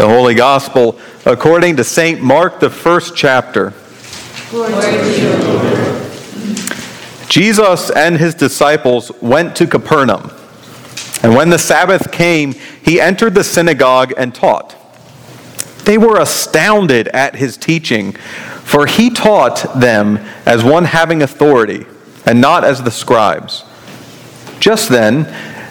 [0.00, 2.22] The Holy Gospel according to St.
[2.22, 3.74] Mark, the first chapter.
[7.28, 10.30] Jesus and his disciples went to Capernaum.
[11.22, 14.74] And when the Sabbath came, he entered the synagogue and taught.
[15.84, 21.84] They were astounded at his teaching, for he taught them as one having authority,
[22.24, 23.64] and not as the scribes.
[24.60, 25.24] Just then,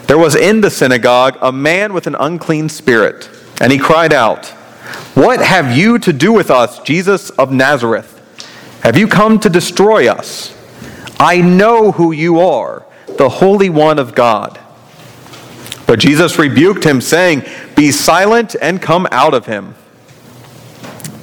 [0.05, 3.27] there was in the synagogue a man with an unclean spirit,
[3.59, 4.47] and he cried out,
[5.15, 8.15] What have you to do with us, Jesus of Nazareth?
[8.83, 10.55] Have you come to destroy us?
[11.19, 12.85] I know who you are,
[13.17, 14.59] the Holy One of God.
[15.85, 17.43] But Jesus rebuked him, saying,
[17.75, 19.75] Be silent and come out of him.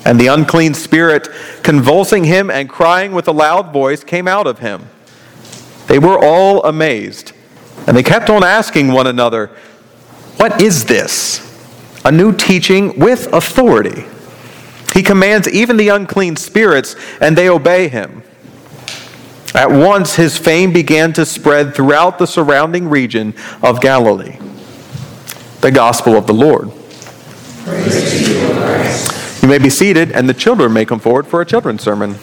[0.04, 1.28] And the unclean spirit,
[1.62, 4.88] convulsing him and crying with a loud voice, came out of him.
[5.86, 7.32] They were all amazed,
[7.86, 9.48] and they kept on asking one another,
[10.36, 11.45] What is this?
[12.06, 14.04] A new teaching with authority.
[14.94, 18.22] He commands even the unclean spirits, and they obey him.
[19.56, 24.38] At once his fame began to spread throughout the surrounding region of Galilee.
[25.62, 26.70] The Gospel of the Lord.
[29.42, 32.14] You may be seated, and the children may come forward for a children's sermon.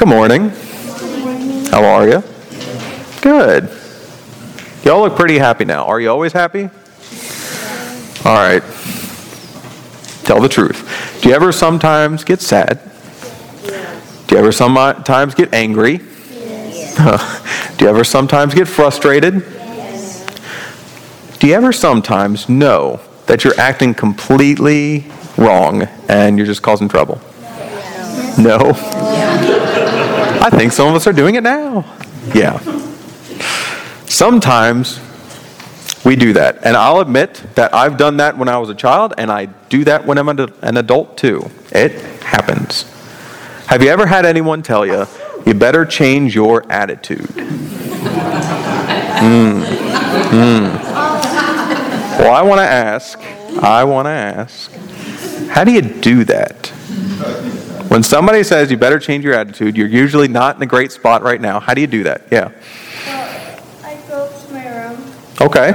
[0.00, 0.48] Good morning.
[1.68, 2.24] How are you?
[3.20, 3.68] Good.
[4.82, 5.84] Y'all look pretty happy now.
[5.84, 6.70] Are you always happy?
[8.24, 8.62] All right.
[10.24, 11.20] Tell the truth.
[11.20, 12.80] Do you ever sometimes get sad?
[13.62, 15.98] Do you ever sometimes get angry?
[15.98, 16.04] Do
[17.80, 19.44] you ever sometimes get frustrated?
[21.40, 25.04] Do you ever sometimes know that you're acting completely
[25.36, 27.20] wrong and you're just causing trouble?
[28.38, 28.72] No?
[30.42, 31.84] I think some of us are doing it now.
[32.34, 32.58] Yeah.
[34.06, 34.98] Sometimes
[36.04, 36.64] we do that.
[36.64, 39.84] And I'll admit that I've done that when I was a child, and I do
[39.84, 41.50] that when I'm an adult too.
[41.72, 41.92] It
[42.22, 42.84] happens.
[43.66, 45.06] Have you ever had anyone tell you,
[45.46, 47.20] you better change your attitude?
[49.20, 49.62] Mm.
[50.30, 50.82] Mm.
[52.18, 53.18] Well, I want to ask,
[53.62, 54.72] I want to ask,
[55.50, 56.72] how do you do that?
[57.90, 61.22] When somebody says you better change your attitude, you're usually not in a great spot
[61.22, 61.58] right now.
[61.58, 62.22] How do you do that?
[62.30, 62.52] Yeah.
[63.04, 65.12] Well, I go up to my room.
[65.40, 65.72] Okay.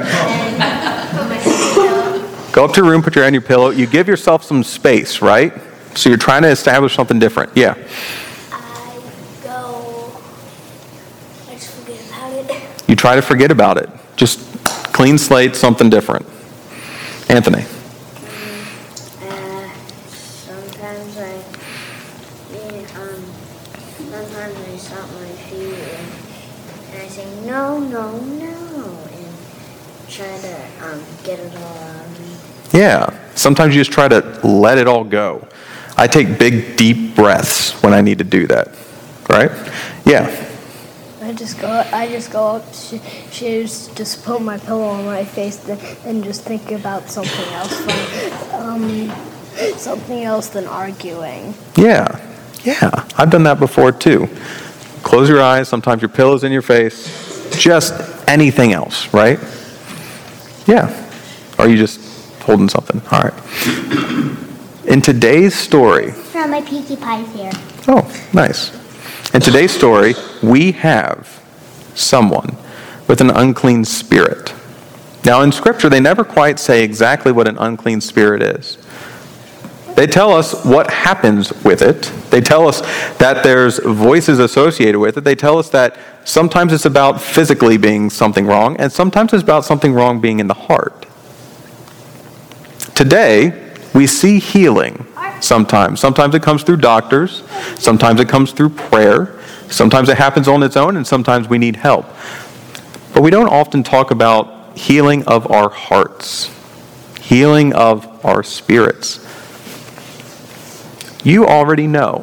[2.53, 3.70] Go up to your room, put your hand on your pillow.
[3.70, 5.52] You give yourself some space, right?
[5.94, 7.52] So you're trying to establish something different.
[7.53, 7.76] Yeah.
[8.50, 8.97] I
[9.44, 10.14] go.
[11.50, 12.90] I just forget about it.
[12.90, 13.90] You try to forget about it.
[14.16, 14.40] Just
[14.94, 16.26] clean slate, something different.
[17.28, 17.66] Anthony.
[19.22, 21.44] Uh, sometimes I,
[22.53, 23.22] yeah, um,
[23.97, 26.08] sometimes I stop my feet and,
[26.94, 29.34] and I say no, no, no, and
[30.08, 30.56] try to
[30.86, 32.80] um get it all out of me.
[32.80, 33.09] Yeah.
[33.36, 35.47] Sometimes you just try to let it all go.
[35.97, 38.69] I take big, deep breaths when I need to do that.
[39.30, 39.52] Right?
[40.06, 40.44] Yeah.
[41.22, 41.68] I just go.
[41.68, 43.00] I just go up to
[43.31, 45.68] shoes, just put my pillow on my face,
[46.06, 49.12] and just think about something else, um,
[49.75, 51.56] something else than arguing.
[51.75, 52.22] Yeah.
[52.64, 52.91] Yeah.
[53.18, 54.28] I've done that before too.
[55.02, 55.68] Close your eyes.
[55.68, 57.09] Sometimes your pillow's in your face.
[57.58, 57.94] Just
[58.28, 59.40] anything else, right?
[60.68, 61.05] Yeah.
[61.58, 62.00] Or you just
[62.42, 63.02] holding something.
[63.12, 64.38] All right.
[64.88, 67.52] In today's story, From my Pinkie Pie's here.
[67.88, 68.72] oh, nice.
[69.34, 70.14] In today's story,
[70.44, 71.42] we have
[71.96, 72.56] someone
[73.08, 74.54] with an unclean spirit.
[75.26, 78.78] Now, in Scripture, they never quite say exactly what an unclean spirit is.
[79.96, 82.03] They tell us what happens with it.
[82.29, 82.82] They tell us
[83.18, 85.24] that there's voices associated with it.
[85.24, 89.66] They tell us that sometimes it's about physically being something wrong, and sometimes it's about
[89.66, 91.04] something wrong being in the heart.
[92.96, 95.06] Today, we see healing
[95.42, 96.00] sometimes.
[96.00, 97.44] Sometimes it comes through doctors,
[97.78, 99.38] sometimes it comes through prayer,
[99.70, 102.06] sometimes it happens on its own, and sometimes we need help.
[103.14, 106.50] But we don't often talk about healing of our hearts,
[107.20, 109.20] healing of our spirits.
[111.26, 112.22] You already know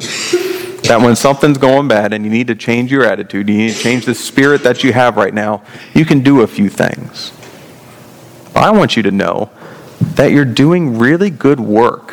[0.85, 3.79] that when something's going bad and you need to change your attitude, you need to
[3.79, 5.61] change the spirit that you have right now,
[5.93, 7.31] you can do a few things.
[8.55, 9.51] I want you to know
[10.15, 12.11] that you're doing really good work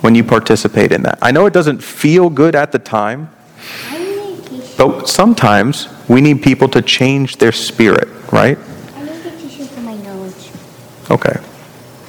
[0.00, 1.18] when you participate in that.
[1.20, 3.30] I know it doesn't feel good at the time,
[3.88, 4.76] I need tissue.
[4.78, 8.58] but sometimes we need people to change their spirit, right?
[8.94, 10.50] I need a tissue for my nose.
[11.10, 11.40] Okay.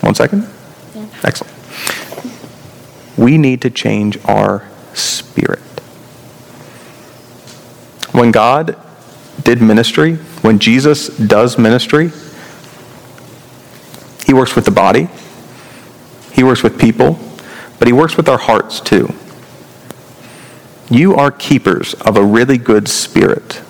[0.02, 0.48] One second.
[0.94, 1.08] Yeah.
[1.24, 1.54] Excellent.
[3.18, 5.60] We need to change our spirit.
[8.12, 8.78] When God
[9.44, 12.12] did ministry, when Jesus does ministry,
[14.28, 15.08] he works with the body,
[16.34, 17.18] he works with people,
[17.80, 19.12] but he works with our hearts too.
[20.92, 23.62] You are keepers of a really good spirit.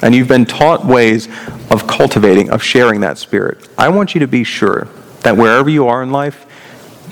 [0.00, 1.26] And you've been taught ways
[1.70, 3.68] of cultivating, of sharing that spirit.
[3.76, 4.86] I want you to be sure
[5.22, 6.46] that wherever you are in life,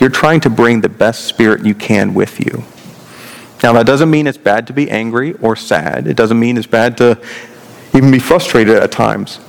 [0.01, 2.63] you're trying to bring the best spirit you can with you.
[3.63, 6.07] Now, that doesn't mean it's bad to be angry or sad.
[6.07, 7.19] It doesn't mean it's bad to
[7.95, 9.41] even be frustrated at times.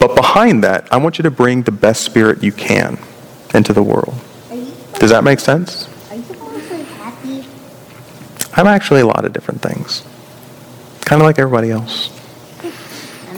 [0.00, 2.98] But behind that, I want you to bring the best spirit you can
[3.54, 4.14] into the world.
[4.94, 5.88] Does that make sense?
[8.54, 10.02] I'm actually a lot of different things,
[11.02, 12.08] kind of like everybody else.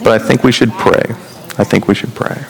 [0.02, 1.02] But I think we should pray.
[1.58, 2.42] I think we should pray.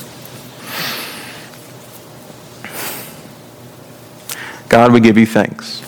[4.69, 5.82] God, we give you thanks.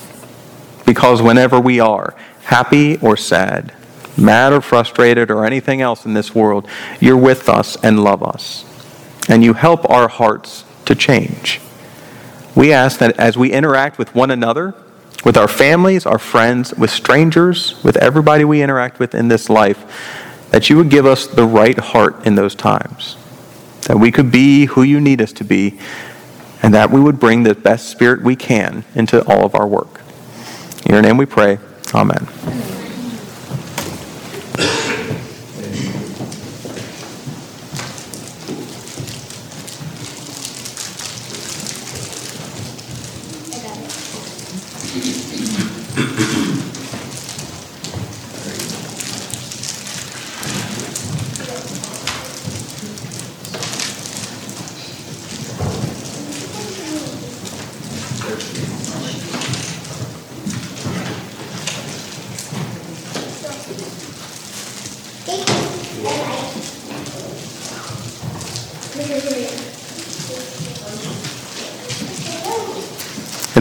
[0.84, 3.72] Because whenever we are happy or sad,
[4.16, 6.68] mad or frustrated, or anything else in this world,
[7.00, 8.64] you're with us and love us.
[9.28, 11.60] And you help our hearts to change.
[12.54, 14.74] We ask that as we interact with one another,
[15.24, 20.48] with our families, our friends, with strangers, with everybody we interact with in this life,
[20.50, 23.16] that you would give us the right heart in those times.
[23.82, 25.78] That we could be who you need us to be,
[26.62, 30.00] and that we would bring the best spirit we can into all of our work.
[30.86, 31.58] In your name we pray.
[31.94, 32.83] Amen.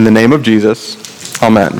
[0.04, 1.76] In the name of Jesus, amen.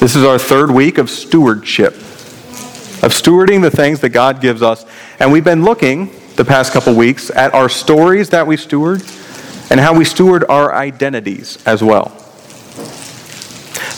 [0.00, 4.86] This is our third week of stewardship, of stewarding the things that God gives us.
[5.18, 9.02] And we've been looking the past couple weeks at our stories that we steward
[9.68, 12.06] and how we steward our identities as well.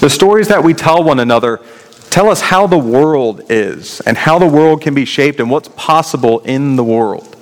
[0.00, 1.60] The stories that we tell one another
[2.10, 5.68] tell us how the world is and how the world can be shaped and what's
[5.76, 7.36] possible in the world.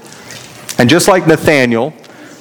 [0.77, 1.95] And just like Nathaniel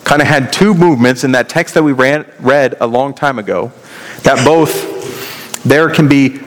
[0.09, 3.37] kind of had two movements in that text that we ran, read a long time
[3.37, 3.71] ago,
[4.23, 6.39] that both there can be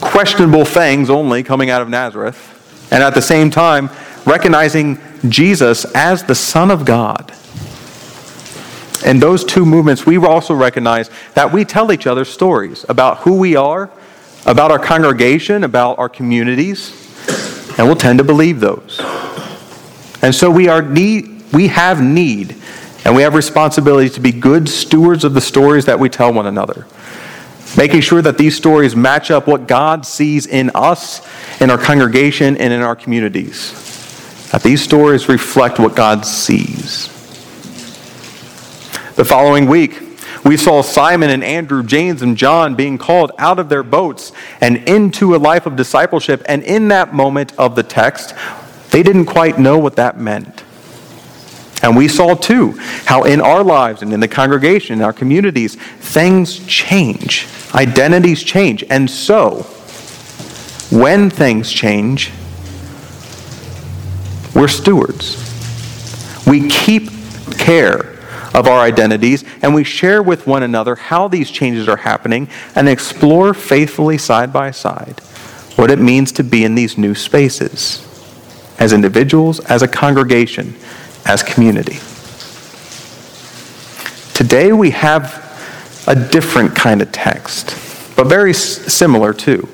[0.00, 3.88] questionable things only coming out of Nazareth, and at the same time
[4.26, 7.32] recognizing Jesus as the Son of God.
[9.06, 13.38] In those two movements, we also recognize that we tell each other stories about who
[13.38, 13.88] we are,
[14.46, 16.90] about our congregation, about our communities,
[17.78, 19.00] and we'll tend to believe those.
[20.22, 22.56] And so we are need we have need
[23.04, 26.46] and we have responsibility to be good stewards of the stories that we tell one
[26.46, 26.86] another.
[27.76, 31.26] Making sure that these stories match up what God sees in us,
[31.60, 33.72] in our congregation, and in our communities.
[34.52, 37.08] That these stories reflect what God sees.
[39.16, 40.00] The following week,
[40.44, 44.88] we saw Simon and Andrew, James and John being called out of their boats and
[44.88, 46.42] into a life of discipleship.
[46.46, 48.34] And in that moment of the text,
[48.90, 50.62] they didn't quite know what that meant.
[51.82, 52.72] And we saw too
[53.04, 58.84] how in our lives and in the congregation, in our communities, things change, identities change.
[58.90, 59.62] And so,
[60.90, 62.32] when things change,
[64.54, 65.44] we're stewards.
[66.46, 67.10] We keep
[67.58, 68.18] care
[68.54, 72.88] of our identities and we share with one another how these changes are happening and
[72.88, 75.20] explore faithfully side by side
[75.76, 78.04] what it means to be in these new spaces
[78.78, 80.74] as individuals, as a congregation,
[81.28, 81.98] as community.
[84.34, 85.44] Today we have
[86.06, 87.76] a different kind of text,
[88.16, 89.68] but very similar too.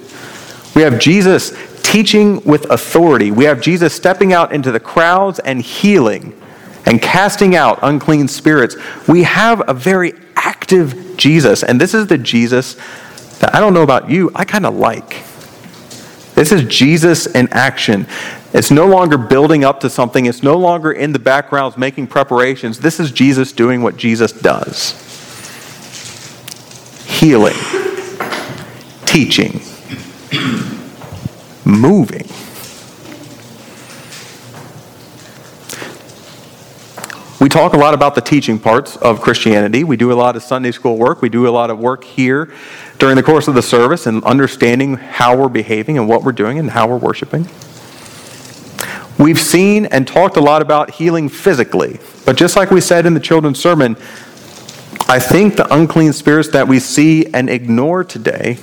[0.74, 3.30] We have Jesus teaching with authority.
[3.30, 6.38] We have Jesus stepping out into the crowds and healing
[6.86, 8.76] and casting out unclean spirits.
[9.06, 12.74] We have a very active Jesus, and this is the Jesus
[13.38, 15.22] that I don't know about you, I kind of like.
[16.34, 18.06] This is Jesus in action.
[18.54, 20.26] It's no longer building up to something.
[20.26, 22.78] It's no longer in the backgrounds making preparations.
[22.78, 25.00] This is Jesus doing what Jesus does
[27.06, 27.54] healing,
[29.06, 29.60] teaching,
[31.64, 32.28] moving.
[37.40, 39.82] We talk a lot about the teaching parts of Christianity.
[39.82, 41.22] We do a lot of Sunday school work.
[41.22, 42.52] We do a lot of work here
[42.98, 46.58] during the course of the service and understanding how we're behaving and what we're doing
[46.58, 47.48] and how we're worshiping.
[49.24, 53.14] We've seen and talked a lot about healing physically, but just like we said in
[53.14, 53.96] the children's sermon,
[55.08, 58.58] I think the unclean spirits that we see and ignore today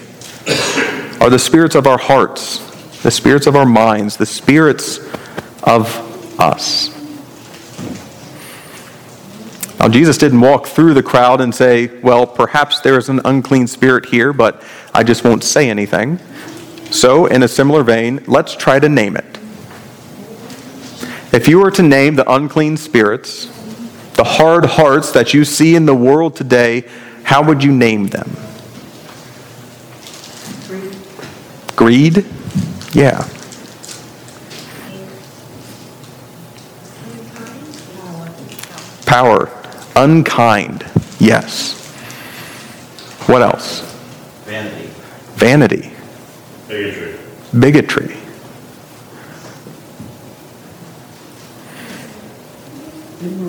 [1.20, 2.60] are the spirits of our hearts,
[3.02, 5.00] the spirits of our minds, the spirits
[5.64, 6.92] of us.
[9.80, 13.66] Now, Jesus didn't walk through the crowd and say, Well, perhaps there is an unclean
[13.66, 14.62] spirit here, but
[14.94, 16.20] I just won't say anything.
[16.92, 19.41] So, in a similar vein, let's try to name it.
[21.32, 23.46] If you were to name the unclean spirits,
[24.16, 26.84] the hard hearts that you see in the world today,
[27.24, 28.30] how would you name them?
[31.78, 32.26] Greed?
[32.94, 33.28] Yeah.
[39.06, 39.50] Power.
[39.96, 40.86] Unkind.
[41.20, 41.78] Yes.
[43.28, 43.82] What else?
[44.46, 44.88] Vanity.
[45.36, 45.92] Vanity.
[46.68, 47.20] Bigotry.
[47.58, 48.21] Bigotry.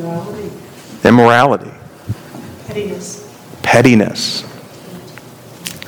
[0.02, 0.50] Immorality.
[1.04, 1.70] Immorality.
[2.66, 3.38] Pettiness.
[3.62, 4.40] Pettiness.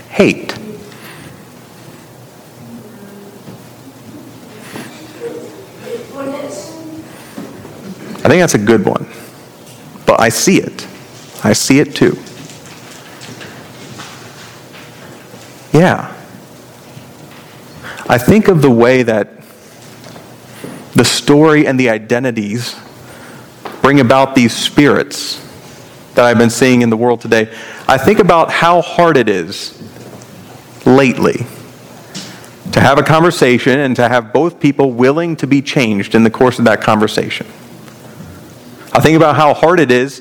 [0.09, 0.53] Hate.
[8.17, 9.09] I think that's a good one.
[10.07, 10.87] But I see it.
[11.43, 12.17] I see it too.
[15.73, 16.15] Yeah.
[18.09, 19.29] I think of the way that
[20.95, 22.77] the story and the identities
[23.85, 25.39] bring about these spirits
[26.15, 27.55] that I've been seeing in the world today.
[27.87, 29.79] I think about how hard it is
[30.87, 31.45] lately
[32.73, 36.31] to have a conversation and to have both people willing to be changed in the
[36.31, 37.47] course of that conversation.
[38.95, 40.21] I think about how hard it is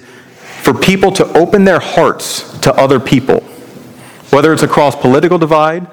[0.62, 3.40] for people to open their hearts to other people,
[4.32, 5.88] whether it's across political divide,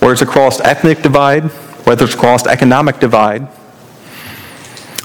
[0.00, 1.44] or it's across ethnic divide,
[1.86, 3.46] whether it's across economic divide.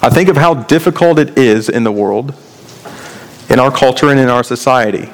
[0.08, 2.34] I think of how difficult it is in the world,
[3.50, 5.10] in our culture and in our society,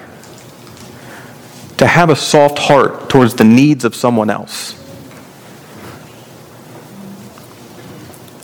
[1.77, 4.73] to have a soft heart towards the needs of someone else.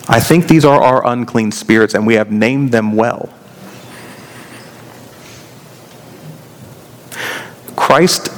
[0.09, 3.29] I think these are our unclean spirits, and we have named them well.
[7.75, 8.33] Christ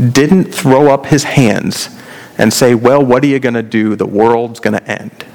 [0.00, 1.90] didn't throw up his hands
[2.38, 3.94] and say, Well, what are you going to do?
[3.94, 5.25] The world's going to end.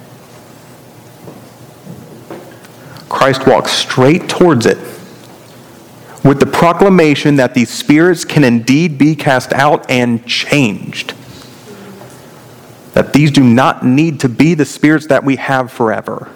[3.22, 4.80] Christ walked straight towards it
[6.24, 11.14] with the proclamation that these spirits can indeed be cast out and changed.
[12.94, 16.32] That these do not need to be the spirits that we have forever.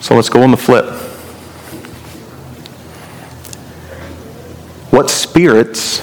[0.00, 0.84] So let's go on the flip.
[4.92, 5.98] What spirits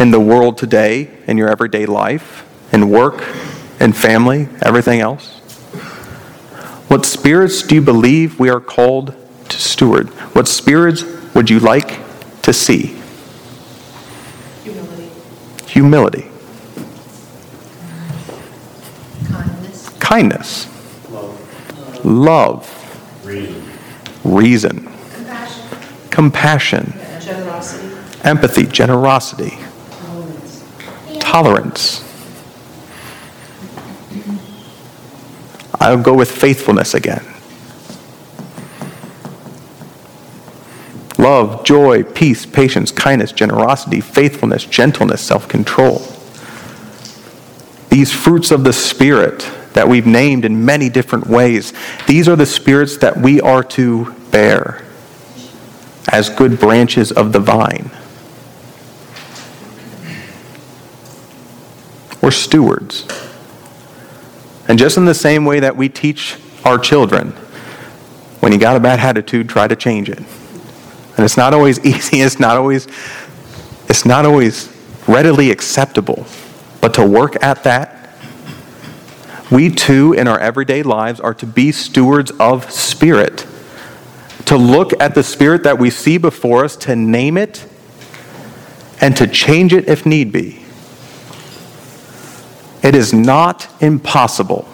[0.00, 3.22] in the world today, in your everyday life, in work,
[3.78, 5.36] in family, everything else?
[6.88, 9.14] What spirits do you believe we are called
[9.48, 10.08] to steward?
[10.34, 11.02] What spirits
[11.34, 12.00] would you like
[12.42, 12.96] to see?
[14.62, 15.10] Humility.
[15.66, 16.26] Humility,
[19.28, 19.88] Kindness.
[19.98, 20.66] kindness,
[21.10, 22.04] Love.
[22.04, 23.62] love, Reason.
[24.24, 24.80] reason,
[25.14, 25.68] Compassion.
[26.10, 27.88] compassion, Generosity.
[28.24, 29.58] empathy, generosity,
[30.00, 30.64] Tolerance.
[31.20, 32.05] tolerance.
[35.86, 37.24] I'll go with faithfulness again.
[41.16, 45.98] Love, joy, peace, patience, kindness, generosity, faithfulness, gentleness, self control.
[47.88, 51.72] These fruits of the Spirit that we've named in many different ways,
[52.08, 54.84] these are the spirits that we are to bear
[56.08, 57.92] as good branches of the vine.
[62.20, 63.06] We're stewards.
[64.68, 67.30] And just in the same way that we teach our children,
[68.40, 70.18] when you got a bad attitude, try to change it.
[70.18, 72.86] And it's not always easy, it's not always
[73.88, 74.68] it's not always
[75.06, 76.26] readily acceptable.
[76.80, 78.10] But to work at that,
[79.50, 83.46] we too in our everyday lives are to be stewards of spirit.
[84.46, 87.64] To look at the spirit that we see before us, to name it,
[89.00, 90.65] and to change it if need be.
[92.86, 94.68] It is not impossible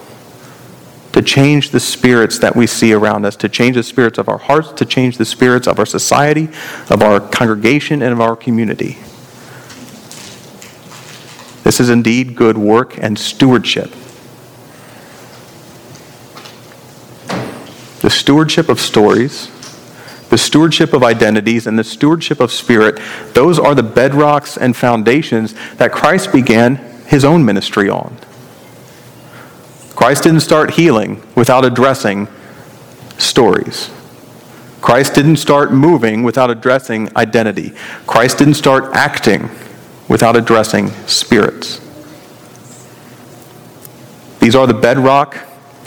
[1.12, 4.37] to change the spirits that we see around us, to change the spirits of our
[4.37, 6.50] hearts, to change the spirits of our society,
[6.90, 8.99] of our congregation, and of our community.
[11.64, 13.90] This is indeed good work and stewardship.
[18.02, 19.50] The stewardship of stories,
[20.28, 23.00] the stewardship of identities, and the stewardship of spirit,
[23.33, 28.16] those are the bedrocks and foundations that Christ began his own ministry on.
[29.95, 32.26] Christ didn't start healing without addressing
[33.19, 33.90] stories.
[34.81, 37.75] Christ didn't start moving without addressing identity.
[38.07, 39.50] Christ didn't start acting
[40.09, 41.83] without addressing spirits.
[44.40, 45.37] These are the bedrock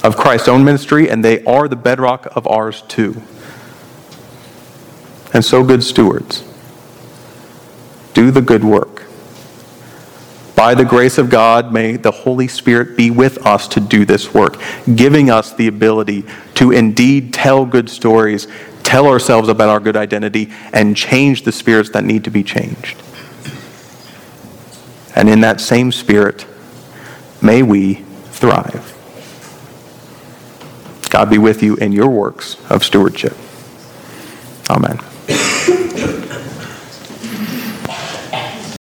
[0.03, 3.19] of Christ's own ministry, and they are the bedrock of ours too.
[5.33, 6.43] And so, good stewards,
[8.13, 9.05] do the good work.
[10.55, 14.33] By the grace of God, may the Holy Spirit be with us to do this
[14.33, 14.57] work,
[14.95, 16.23] giving us the ability
[16.55, 18.47] to indeed tell good stories,
[18.83, 22.95] tell ourselves about our good identity, and change the spirits that need to be changed.
[25.13, 26.45] And in that same spirit,
[27.41, 27.95] may we
[28.31, 28.93] thrive.
[31.09, 33.35] God be with you in your works of stewardship.
[34.69, 34.99] Amen.